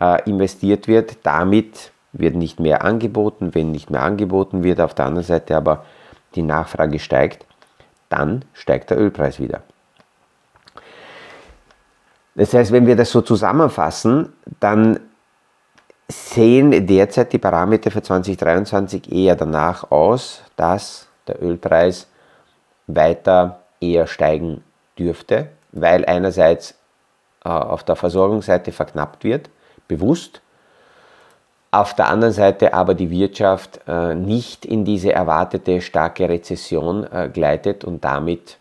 äh, 0.00 0.28
investiert 0.28 0.88
wird. 0.88 1.18
Damit 1.22 1.92
wird 2.12 2.34
nicht 2.34 2.60
mehr 2.60 2.84
angeboten. 2.84 3.54
Wenn 3.54 3.70
nicht 3.70 3.90
mehr 3.90 4.02
angeboten 4.02 4.62
wird, 4.62 4.80
auf 4.80 4.94
der 4.94 5.06
anderen 5.06 5.26
Seite 5.26 5.56
aber 5.56 5.84
die 6.34 6.42
Nachfrage 6.42 6.98
steigt, 6.98 7.46
dann 8.08 8.44
steigt 8.52 8.90
der 8.90 8.98
Ölpreis 8.98 9.38
wieder. 9.38 9.62
Das 12.34 12.52
heißt, 12.52 12.72
wenn 12.72 12.86
wir 12.86 12.96
das 12.96 13.10
so 13.10 13.20
zusammenfassen, 13.20 14.32
dann 14.58 14.98
sehen 16.08 16.86
derzeit 16.86 17.32
die 17.32 17.38
Parameter 17.38 17.90
für 17.90 18.02
2023 18.02 19.10
eher 19.10 19.36
danach 19.36 19.90
aus, 19.90 20.42
dass 20.56 21.08
der 21.26 21.42
Ölpreis 21.42 22.08
weiter 22.86 23.60
eher 23.80 24.06
steigen 24.06 24.62
dürfte 24.98 25.48
weil 25.74 26.04
einerseits 26.06 26.74
äh, 27.44 27.48
auf 27.48 27.82
der 27.82 27.96
Versorgungsseite 27.96 28.72
verknappt 28.72 29.24
wird, 29.24 29.50
bewusst, 29.88 30.40
auf 31.70 31.94
der 31.94 32.08
anderen 32.08 32.32
Seite 32.32 32.72
aber 32.72 32.94
die 32.94 33.10
Wirtschaft 33.10 33.80
äh, 33.88 34.14
nicht 34.14 34.64
in 34.64 34.84
diese 34.84 35.12
erwartete 35.12 35.80
starke 35.80 36.28
Rezession 36.28 37.04
äh, 37.10 37.28
gleitet 37.32 37.84
und 37.84 38.04
damit 38.04 38.58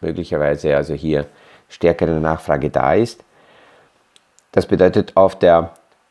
möglicherweise 0.00 0.76
also 0.76 0.94
hier 0.94 1.26
stärkere 1.68 2.18
Nachfrage 2.18 2.68
da 2.70 2.94
ist. 2.94 3.22
Das 4.50 4.66
bedeutet, 4.66 5.16
auf 5.16 5.38
der 5.38 5.70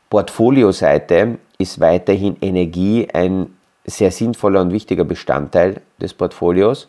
Portfolioseite 0.10 1.39
ist 1.58 1.81
weiterhin 1.81 2.38
Energie 2.39 3.10
ein 3.13 3.58
sehr 3.86 4.12
sinnvoller 4.12 4.62
und 4.62 4.72
wichtiger 4.72 5.03
Bestandteil 5.03 5.81
des 6.00 6.13
Portfolios 6.13 6.88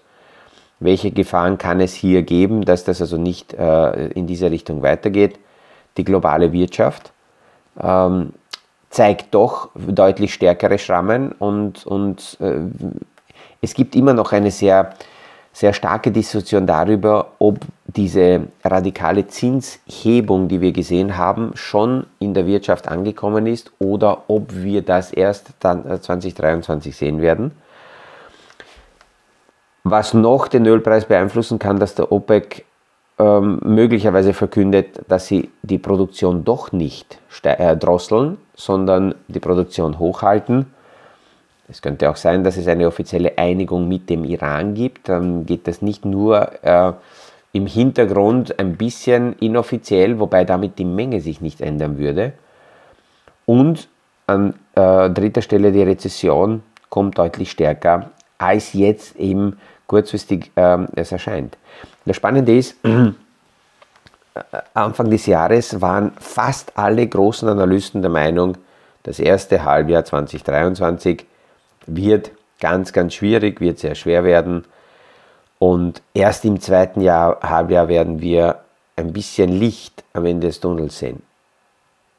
welche 0.80 1.10
Gefahren 1.10 1.58
kann 1.58 1.80
es 1.80 1.94
hier 1.94 2.22
geben, 2.22 2.64
dass 2.64 2.84
das 2.84 3.00
also 3.00 3.18
nicht 3.18 3.52
äh, 3.54 4.08
in 4.08 4.26
diese 4.26 4.50
Richtung 4.50 4.82
weitergeht. 4.82 5.38
Die 5.96 6.04
globale 6.04 6.52
Wirtschaft 6.52 7.12
ähm, 7.80 8.32
zeigt 8.88 9.34
doch 9.34 9.68
deutlich 9.74 10.34
stärkere 10.34 10.78
Schrammen 10.78 11.32
und, 11.32 11.86
und 11.86 12.38
äh, 12.40 12.60
es 13.60 13.74
gibt 13.74 13.94
immer 13.94 14.14
noch 14.14 14.32
eine 14.32 14.50
sehr, 14.50 14.94
sehr 15.52 15.74
starke 15.74 16.10
Diskussion 16.10 16.66
darüber, 16.66 17.32
ob 17.38 17.58
diese 17.86 18.48
radikale 18.64 19.26
Zinshebung, 19.26 20.48
die 20.48 20.60
wir 20.60 20.72
gesehen 20.72 21.18
haben, 21.18 21.52
schon 21.54 22.06
in 22.20 22.32
der 22.32 22.46
Wirtschaft 22.46 22.88
angekommen 22.88 23.46
ist 23.46 23.70
oder 23.78 24.22
ob 24.28 24.54
wir 24.54 24.82
das 24.82 25.12
erst 25.12 25.50
dann 25.60 25.84
2023 26.00 26.92
äh, 26.92 26.96
sehen 26.96 27.20
werden. 27.20 27.52
Was 29.90 30.14
noch 30.14 30.46
den 30.46 30.66
Ölpreis 30.66 31.04
beeinflussen 31.04 31.58
kann, 31.58 31.80
dass 31.80 31.96
der 31.96 32.12
OPEC 32.12 32.64
ähm, 33.18 33.58
möglicherweise 33.64 34.34
verkündet, 34.34 35.00
dass 35.08 35.26
sie 35.26 35.50
die 35.62 35.78
Produktion 35.78 36.44
doch 36.44 36.70
nicht 36.70 37.18
äh, 37.42 37.76
drosseln, 37.76 38.36
sondern 38.54 39.16
die 39.26 39.40
Produktion 39.40 39.98
hochhalten. 39.98 40.66
Es 41.68 41.82
könnte 41.82 42.08
auch 42.08 42.14
sein, 42.14 42.44
dass 42.44 42.56
es 42.56 42.68
eine 42.68 42.86
offizielle 42.86 43.36
Einigung 43.36 43.88
mit 43.88 44.08
dem 44.08 44.24
Iran 44.24 44.74
gibt. 44.74 45.08
Dann 45.08 45.44
geht 45.44 45.66
das 45.66 45.82
nicht 45.82 46.04
nur 46.04 46.64
äh, 46.64 46.92
im 47.50 47.66
Hintergrund 47.66 48.60
ein 48.60 48.76
bisschen 48.76 49.32
inoffiziell, 49.40 50.20
wobei 50.20 50.44
damit 50.44 50.78
die 50.78 50.84
Menge 50.84 51.20
sich 51.20 51.40
nicht 51.40 51.60
ändern 51.60 51.98
würde. 51.98 52.34
Und 53.44 53.88
an 54.28 54.54
äh, 54.76 55.10
dritter 55.10 55.42
Stelle 55.42 55.72
die 55.72 55.82
Rezession 55.82 56.62
kommt 56.90 57.18
deutlich 57.18 57.50
stärker 57.50 58.12
als 58.40 58.72
jetzt 58.72 59.16
eben 59.16 59.60
kurzfristig 59.86 60.50
ähm, 60.56 60.88
es 60.96 61.12
erscheint. 61.12 61.56
Das 62.06 62.16
Spannende 62.16 62.56
ist, 62.56 62.76
äh, 62.84 63.12
Anfang 64.74 65.10
des 65.10 65.26
Jahres 65.26 65.80
waren 65.80 66.12
fast 66.18 66.76
alle 66.76 67.06
großen 67.06 67.48
Analysten 67.48 68.00
der 68.00 68.10
Meinung, 68.10 68.56
das 69.02 69.18
erste 69.18 69.64
Halbjahr 69.64 70.04
2023 70.04 71.24
wird 71.86 72.30
ganz, 72.60 72.92
ganz 72.92 73.14
schwierig, 73.14 73.60
wird 73.60 73.78
sehr 73.78 73.94
schwer 73.94 74.24
werden. 74.24 74.64
Und 75.58 76.02
erst 76.14 76.44
im 76.44 76.60
zweiten 76.60 77.00
Jahr, 77.00 77.40
Halbjahr 77.42 77.88
werden 77.88 78.20
wir 78.20 78.60
ein 78.96 79.12
bisschen 79.12 79.50
Licht 79.50 80.04
am 80.12 80.26
Ende 80.26 80.48
des 80.48 80.60
Tunnels 80.60 80.98
sehen. 80.98 81.22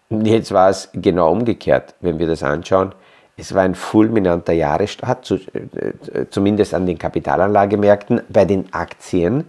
Jetzt 0.10 0.52
war 0.52 0.70
es 0.70 0.90
genau 0.94 1.32
umgekehrt, 1.32 1.96
wenn 2.02 2.20
wir 2.20 2.28
das 2.28 2.44
anschauen. 2.44 2.94
Es 3.42 3.56
war 3.56 3.64
ein 3.64 3.74
fulminanter 3.74 4.54
Jahresstart, 4.54 5.32
äh, 5.32 6.26
zumindest 6.30 6.76
an 6.76 6.86
den 6.86 7.00
Kapitalanlagemärkten. 7.00 8.22
Bei 8.30 8.46
den 8.46 8.72
Aktien, 8.72 9.46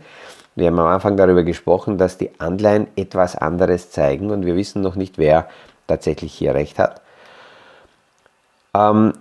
wir 0.55 0.69
haben 0.69 0.79
am 0.79 0.87
Anfang 0.87 1.19
darüber 1.19 1.43
gesprochen, 1.43 1.99
dass 1.99 2.17
die 2.17 2.31
Anleihen 2.41 2.87
etwas 2.97 3.37
anderes 3.37 3.91
zeigen 3.91 4.31
und 4.31 4.47
wir 4.47 4.57
wissen 4.57 4.81
noch 4.81 4.95
nicht, 4.95 5.19
wer 5.19 5.47
tatsächlich 5.87 6.33
hier 6.33 6.55
recht 6.55 6.79
hat. 6.79 7.03
Ähm, 8.75 9.13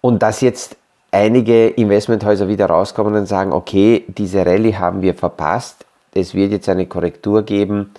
und 0.00 0.24
dass 0.24 0.40
jetzt 0.40 0.76
einige 1.12 1.68
Investmenthäuser 1.68 2.48
wieder 2.48 2.66
rauskommen 2.66 3.14
und 3.14 3.26
sagen, 3.26 3.52
okay, 3.52 4.04
diese 4.08 4.44
Rallye 4.44 4.74
haben 4.74 5.02
wir 5.02 5.14
verpasst, 5.14 5.86
es 6.14 6.34
wird 6.34 6.50
jetzt 6.50 6.68
eine 6.68 6.86
Korrektur 6.86 7.44
geben 7.44 7.92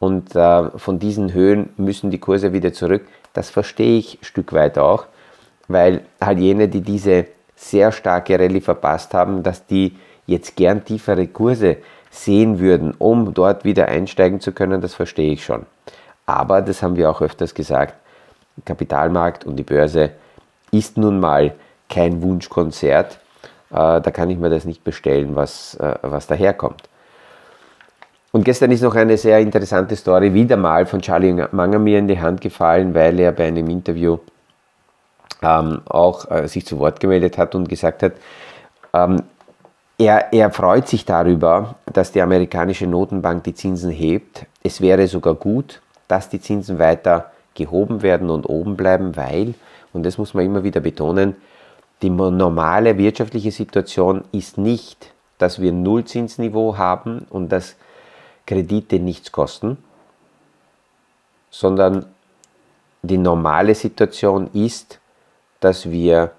und 0.00 0.34
äh, 0.34 0.70
von 0.76 0.98
diesen 0.98 1.32
Höhen 1.32 1.68
müssen 1.76 2.10
die 2.10 2.18
Kurse 2.18 2.52
wieder 2.52 2.72
zurück. 2.72 3.06
Das 3.32 3.48
verstehe 3.48 3.98
ich 3.98 4.18
ein 4.20 4.24
Stück 4.24 4.52
weit 4.52 4.76
auch 4.76 5.06
weil 5.72 6.02
halt 6.20 6.38
jene, 6.38 6.68
die 6.68 6.80
diese 6.80 7.26
sehr 7.56 7.92
starke 7.92 8.38
Rallye 8.38 8.60
verpasst 8.60 9.14
haben, 9.14 9.42
dass 9.42 9.66
die 9.66 9.96
jetzt 10.26 10.56
gern 10.56 10.84
tiefere 10.84 11.26
Kurse 11.26 11.78
sehen 12.10 12.58
würden, 12.58 12.94
um 12.98 13.32
dort 13.34 13.64
wieder 13.64 13.88
einsteigen 13.88 14.40
zu 14.40 14.52
können, 14.52 14.80
das 14.80 14.94
verstehe 14.94 15.32
ich 15.32 15.44
schon. 15.44 15.66
Aber, 16.26 16.62
das 16.62 16.82
haben 16.82 16.96
wir 16.96 17.10
auch 17.10 17.20
öfters 17.20 17.54
gesagt, 17.54 17.94
Kapitalmarkt 18.64 19.44
und 19.44 19.56
die 19.56 19.62
Börse 19.62 20.10
ist 20.70 20.96
nun 20.96 21.20
mal 21.20 21.54
kein 21.88 22.22
Wunschkonzert. 22.22 23.18
Äh, 23.70 24.00
da 24.00 24.10
kann 24.10 24.30
ich 24.30 24.38
mir 24.38 24.50
das 24.50 24.64
nicht 24.64 24.84
bestellen, 24.84 25.34
was, 25.34 25.74
äh, 25.76 25.94
was 26.02 26.26
daherkommt. 26.26 26.82
Und 28.30 28.44
gestern 28.44 28.70
ist 28.70 28.82
noch 28.82 28.94
eine 28.94 29.18
sehr 29.18 29.40
interessante 29.40 29.94
Story 29.94 30.32
wieder 30.32 30.56
mal 30.56 30.86
von 30.86 31.02
Charlie 31.02 31.46
Manger 31.52 31.78
mir 31.78 31.98
in 31.98 32.08
die 32.08 32.18
Hand 32.18 32.40
gefallen, 32.40 32.94
weil 32.94 33.20
er 33.20 33.32
bei 33.32 33.46
einem 33.46 33.68
Interview 33.68 34.18
ähm, 35.42 35.82
auch 35.86 36.30
äh, 36.30 36.48
sich 36.48 36.66
zu 36.66 36.78
Wort 36.78 37.00
gemeldet 37.00 37.38
hat 37.38 37.54
und 37.54 37.68
gesagt 37.68 38.02
hat, 38.02 38.12
ähm, 38.92 39.22
er, 39.98 40.32
er 40.32 40.50
freut 40.50 40.88
sich 40.88 41.04
darüber, 41.04 41.76
dass 41.92 42.12
die 42.12 42.22
amerikanische 42.22 42.86
Notenbank 42.86 43.44
die 43.44 43.54
Zinsen 43.54 43.90
hebt. 43.90 44.46
Es 44.62 44.80
wäre 44.80 45.06
sogar 45.06 45.34
gut, 45.34 45.80
dass 46.08 46.28
die 46.28 46.40
Zinsen 46.40 46.78
weiter 46.78 47.30
gehoben 47.54 48.02
werden 48.02 48.30
und 48.30 48.46
oben 48.46 48.76
bleiben, 48.76 49.16
weil, 49.16 49.54
und 49.92 50.04
das 50.04 50.18
muss 50.18 50.34
man 50.34 50.44
immer 50.44 50.64
wieder 50.64 50.80
betonen, 50.80 51.36
die 52.00 52.10
normale 52.10 52.98
wirtschaftliche 52.98 53.52
Situation 53.52 54.24
ist 54.32 54.58
nicht, 54.58 55.12
dass 55.38 55.60
wir 55.60 55.70
ein 55.70 55.82
Nullzinsniveau 55.82 56.76
haben 56.76 57.26
und 57.30 57.50
dass 57.50 57.76
Kredite 58.46 58.98
nichts 58.98 59.30
kosten, 59.30 59.78
sondern 61.50 62.06
die 63.02 63.18
normale 63.18 63.74
Situation 63.74 64.48
ist, 64.52 64.98
dass 65.64 65.90
wir 65.90 66.32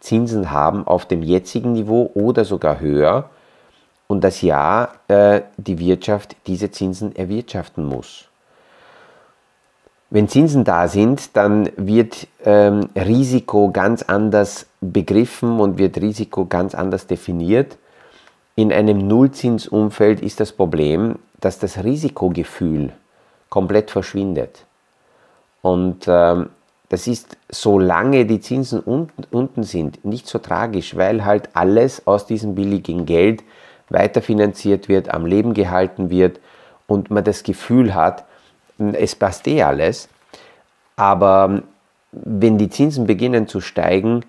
Zinsen 0.00 0.50
haben 0.50 0.86
auf 0.86 1.06
dem 1.06 1.22
jetzigen 1.22 1.72
Niveau 1.72 2.10
oder 2.14 2.44
sogar 2.44 2.80
höher 2.80 3.30
und 4.06 4.22
dass 4.22 4.42
ja 4.42 4.90
äh, 5.08 5.42
die 5.56 5.78
Wirtschaft 5.78 6.36
diese 6.46 6.70
Zinsen 6.70 7.14
erwirtschaften 7.16 7.84
muss. 7.84 8.28
Wenn 10.10 10.28
Zinsen 10.28 10.62
da 10.62 10.86
sind, 10.86 11.36
dann 11.36 11.68
wird 11.76 12.28
ähm, 12.44 12.88
Risiko 12.94 13.72
ganz 13.72 14.02
anders 14.02 14.66
begriffen 14.80 15.58
und 15.58 15.78
wird 15.78 16.00
Risiko 16.00 16.46
ganz 16.46 16.74
anders 16.76 17.08
definiert. 17.08 17.76
In 18.54 18.72
einem 18.72 19.06
Nullzinsumfeld 19.08 20.20
ist 20.20 20.38
das 20.38 20.52
Problem, 20.52 21.18
dass 21.40 21.58
das 21.58 21.82
Risikogefühl 21.82 22.92
komplett 23.48 23.90
verschwindet. 23.90 24.64
Und 25.60 26.04
ähm, 26.06 26.50
das 26.88 27.06
ist, 27.06 27.36
solange 27.48 28.26
die 28.26 28.40
Zinsen 28.40 28.80
unten, 28.80 29.24
unten 29.30 29.62
sind, 29.64 30.04
nicht 30.04 30.28
so 30.28 30.38
tragisch, 30.38 30.96
weil 30.96 31.24
halt 31.24 31.50
alles 31.54 32.06
aus 32.06 32.26
diesem 32.26 32.54
billigen 32.54 33.06
Geld 33.06 33.42
weiterfinanziert 33.88 34.88
wird, 34.88 35.12
am 35.12 35.26
Leben 35.26 35.54
gehalten 35.54 36.10
wird 36.10 36.40
und 36.86 37.10
man 37.10 37.24
das 37.24 37.42
Gefühl 37.42 37.94
hat, 37.94 38.24
es 38.78 39.14
passt 39.14 39.46
eh 39.48 39.62
alles. 39.62 40.08
Aber 40.96 41.62
wenn 42.12 42.58
die 42.58 42.70
Zinsen 42.70 43.06
beginnen 43.06 43.48
zu 43.48 43.60
steigen, 43.60 44.24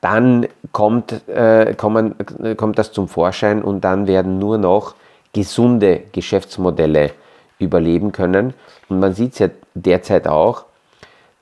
dann 0.00 0.46
kommt, 0.72 1.26
äh, 1.28 1.74
kommen, 1.76 2.14
kommt 2.56 2.78
das 2.78 2.92
zum 2.92 3.08
Vorschein 3.08 3.62
und 3.62 3.82
dann 3.82 4.06
werden 4.06 4.38
nur 4.38 4.58
noch 4.58 4.94
gesunde 5.32 6.02
Geschäftsmodelle 6.12 7.12
überleben 7.58 8.12
können. 8.12 8.54
Und 8.88 9.00
man 9.00 9.14
sieht 9.14 9.32
es 9.32 9.38
ja 9.38 9.48
derzeit 9.74 10.28
auch, 10.28 10.65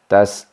dass 0.08 0.49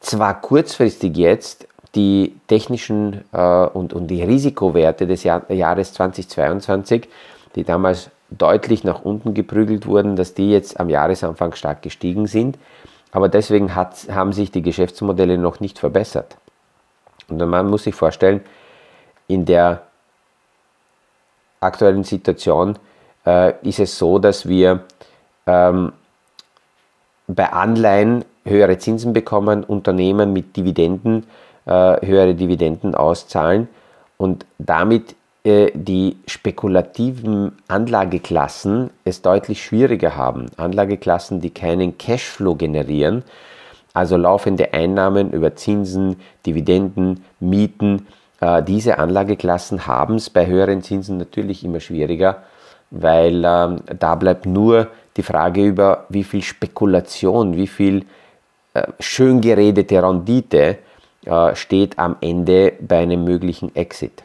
zwar 0.00 0.40
kurzfristig 0.40 1.16
jetzt 1.16 1.68
die 1.94 2.36
technischen 2.46 3.24
äh, 3.32 3.66
und, 3.66 3.92
und 3.92 4.06
die 4.08 4.22
Risikowerte 4.22 5.06
des 5.06 5.24
Jahr, 5.24 5.50
Jahres 5.50 5.92
2022, 5.94 7.08
die 7.56 7.64
damals 7.64 8.10
deutlich 8.30 8.84
nach 8.84 9.02
unten 9.02 9.34
geprügelt 9.34 9.86
wurden, 9.86 10.16
dass 10.16 10.34
die 10.34 10.50
jetzt 10.50 10.78
am 10.78 10.88
Jahresanfang 10.88 11.54
stark 11.54 11.82
gestiegen 11.82 12.26
sind. 12.26 12.58
Aber 13.12 13.28
deswegen 13.28 13.74
hat, 13.74 14.06
haben 14.10 14.32
sich 14.32 14.52
die 14.52 14.62
Geschäftsmodelle 14.62 15.36
noch 15.36 15.58
nicht 15.58 15.80
verbessert. 15.80 16.36
Und 17.28 17.38
man 17.38 17.68
muss 17.68 17.84
sich 17.84 17.94
vorstellen, 17.94 18.40
in 19.26 19.44
der 19.44 19.82
aktuellen 21.60 22.04
Situation 22.04 22.78
äh, 23.26 23.54
ist 23.66 23.80
es 23.80 23.98
so, 23.98 24.18
dass 24.18 24.48
wir 24.48 24.84
ähm, 25.46 25.92
bei 27.34 27.52
Anleihen 27.52 28.24
höhere 28.44 28.78
Zinsen 28.78 29.12
bekommen, 29.12 29.64
Unternehmen 29.64 30.32
mit 30.32 30.56
Dividenden 30.56 31.24
äh, 31.66 32.06
höhere 32.06 32.34
Dividenden 32.34 32.94
auszahlen 32.94 33.68
und 34.16 34.46
damit 34.58 35.14
äh, 35.44 35.70
die 35.74 36.16
spekulativen 36.26 37.52
Anlageklassen 37.68 38.90
es 39.04 39.22
deutlich 39.22 39.62
schwieriger 39.62 40.16
haben. 40.16 40.46
Anlageklassen, 40.56 41.40
die 41.40 41.50
keinen 41.50 41.96
Cashflow 41.98 42.54
generieren, 42.56 43.24
also 43.92 44.16
laufende 44.16 44.72
Einnahmen 44.72 45.32
über 45.32 45.54
Zinsen, 45.56 46.16
Dividenden, 46.46 47.24
Mieten. 47.40 48.06
Äh, 48.40 48.62
diese 48.62 48.98
Anlageklassen 48.98 49.86
haben 49.86 50.16
es 50.16 50.30
bei 50.30 50.46
höheren 50.46 50.82
Zinsen 50.82 51.18
natürlich 51.18 51.64
immer 51.64 51.80
schwieriger, 51.80 52.42
weil 52.90 53.44
ähm, 53.44 53.76
da 53.98 54.14
bleibt 54.14 54.46
nur 54.46 54.88
die 55.16 55.22
Frage 55.22 55.64
über, 55.64 56.06
wie 56.08 56.24
viel 56.24 56.42
Spekulation, 56.42 57.56
wie 57.56 57.66
viel 57.66 58.06
äh, 58.74 58.86
schön 59.00 59.40
geredete 59.40 60.02
Rendite 60.02 60.78
äh, 61.24 61.54
steht 61.54 61.98
am 61.98 62.16
Ende 62.20 62.72
bei 62.80 62.98
einem 62.98 63.24
möglichen 63.24 63.74
Exit. 63.74 64.22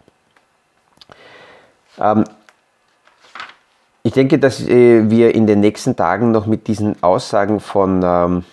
Ähm, 1.99 2.23
ich 4.03 4.13
denke, 4.13 4.37
dass 4.37 4.61
äh, 4.61 5.09
wir 5.09 5.33
in 5.33 5.47
den 5.47 5.61
nächsten 5.61 5.95
Tagen 5.95 6.31
noch 6.31 6.45
mit 6.45 6.67
diesen 6.67 7.01
Aussagen 7.01 7.59
von, 7.59 8.01
ähm, 8.03 8.45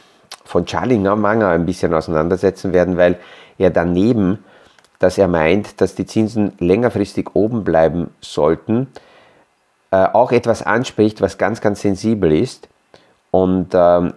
von 0.45 0.65
Charlie 0.65 0.97
Manger 0.97 1.49
ein 1.49 1.67
bisschen 1.67 1.93
auseinandersetzen 1.93 2.73
werden, 2.73 2.97
weil 2.97 3.19
er 3.59 3.71
daneben, 3.71 4.43
dass 4.99 5.19
er 5.19 5.29
meint, 5.29 5.81
dass 5.81 5.95
die 5.95 6.07
Zinsen 6.07 6.53
längerfristig 6.59 7.35
oben 7.35 7.65
bleiben 7.65 8.11
sollten, 8.23 8.89
äh, 9.93 10.07
auch 10.13 10.33
etwas 10.33 10.63
anspricht, 10.63 11.21
was 11.21 11.39
ganz, 11.39 11.61
ganz 11.61 11.83
sensibel 11.83 12.33
ist. 12.33 12.69
Und 13.31 13.69
ähm, 13.75 14.15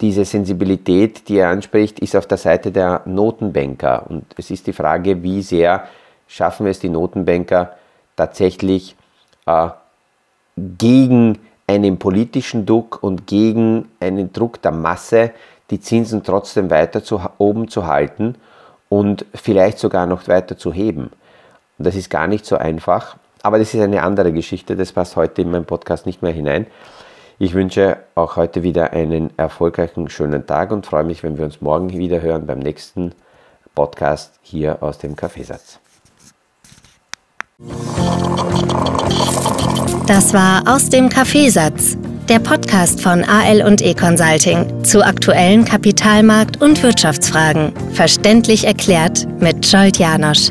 diese 0.00 0.24
Sensibilität, 0.24 1.28
die 1.28 1.38
er 1.38 1.48
anspricht, 1.48 1.98
ist 1.98 2.14
auf 2.14 2.26
der 2.26 2.38
Seite 2.38 2.70
der 2.70 3.00
Notenbanker. 3.06 4.04
Und 4.08 4.26
es 4.36 4.50
ist 4.50 4.66
die 4.66 4.74
Frage, 4.74 5.22
wie 5.22 5.40
sehr 5.40 5.88
schaffen 6.28 6.66
wir 6.66 6.70
es, 6.70 6.78
die 6.78 6.90
Notenbanker 6.90 7.74
tatsächlich 8.16 8.94
äh, 9.46 9.68
gegen 10.56 11.38
einen 11.66 11.98
politischen 11.98 12.66
Druck 12.66 13.02
und 13.02 13.26
gegen 13.26 13.88
einen 13.98 14.32
Druck 14.32 14.60
der 14.62 14.72
Masse 14.72 15.32
die 15.70 15.80
Zinsen 15.80 16.22
trotzdem 16.22 16.70
weiter 16.70 17.02
zu, 17.02 17.20
oben 17.38 17.68
zu 17.68 17.86
halten 17.86 18.36
und 18.88 19.24
vielleicht 19.34 19.78
sogar 19.78 20.06
noch 20.06 20.28
weiter 20.28 20.56
zu 20.56 20.72
heben. 20.72 21.10
Und 21.78 21.86
das 21.86 21.96
ist 21.96 22.10
gar 22.10 22.26
nicht 22.26 22.46
so 22.46 22.56
einfach. 22.56 23.16
Aber 23.46 23.60
das 23.60 23.72
ist 23.72 23.80
eine 23.80 24.02
andere 24.02 24.32
Geschichte, 24.32 24.74
das 24.74 24.90
passt 24.90 25.14
heute 25.14 25.42
in 25.42 25.52
meinen 25.52 25.66
Podcast 25.66 26.04
nicht 26.04 26.20
mehr 26.20 26.32
hinein. 26.32 26.66
Ich 27.38 27.54
wünsche 27.54 27.98
auch 28.16 28.34
heute 28.34 28.64
wieder 28.64 28.92
einen 28.92 29.30
erfolgreichen, 29.38 30.08
schönen 30.08 30.48
Tag 30.48 30.72
und 30.72 30.84
freue 30.84 31.04
mich, 31.04 31.22
wenn 31.22 31.38
wir 31.38 31.44
uns 31.44 31.60
morgen 31.60 31.96
wieder 31.96 32.20
hören 32.20 32.44
beim 32.44 32.58
nächsten 32.58 33.12
Podcast 33.76 34.40
hier 34.42 34.82
aus 34.82 34.98
dem 34.98 35.14
Kaffeesatz. 35.14 35.78
Das 40.08 40.34
war 40.34 40.64
aus 40.66 40.88
dem 40.88 41.08
Kaffeesatz, 41.08 41.96
der 42.28 42.40
Podcast 42.40 43.00
von 43.00 43.22
AL 43.22 43.62
und 43.62 43.80
E 43.80 43.94
Consulting 43.94 44.82
zu 44.82 45.04
aktuellen 45.04 45.64
Kapitalmarkt- 45.64 46.60
und 46.60 46.82
Wirtschaftsfragen, 46.82 47.72
verständlich 47.92 48.66
erklärt 48.66 49.24
mit 49.40 49.64
Scholt 49.64 49.98
Janosch. 49.98 50.50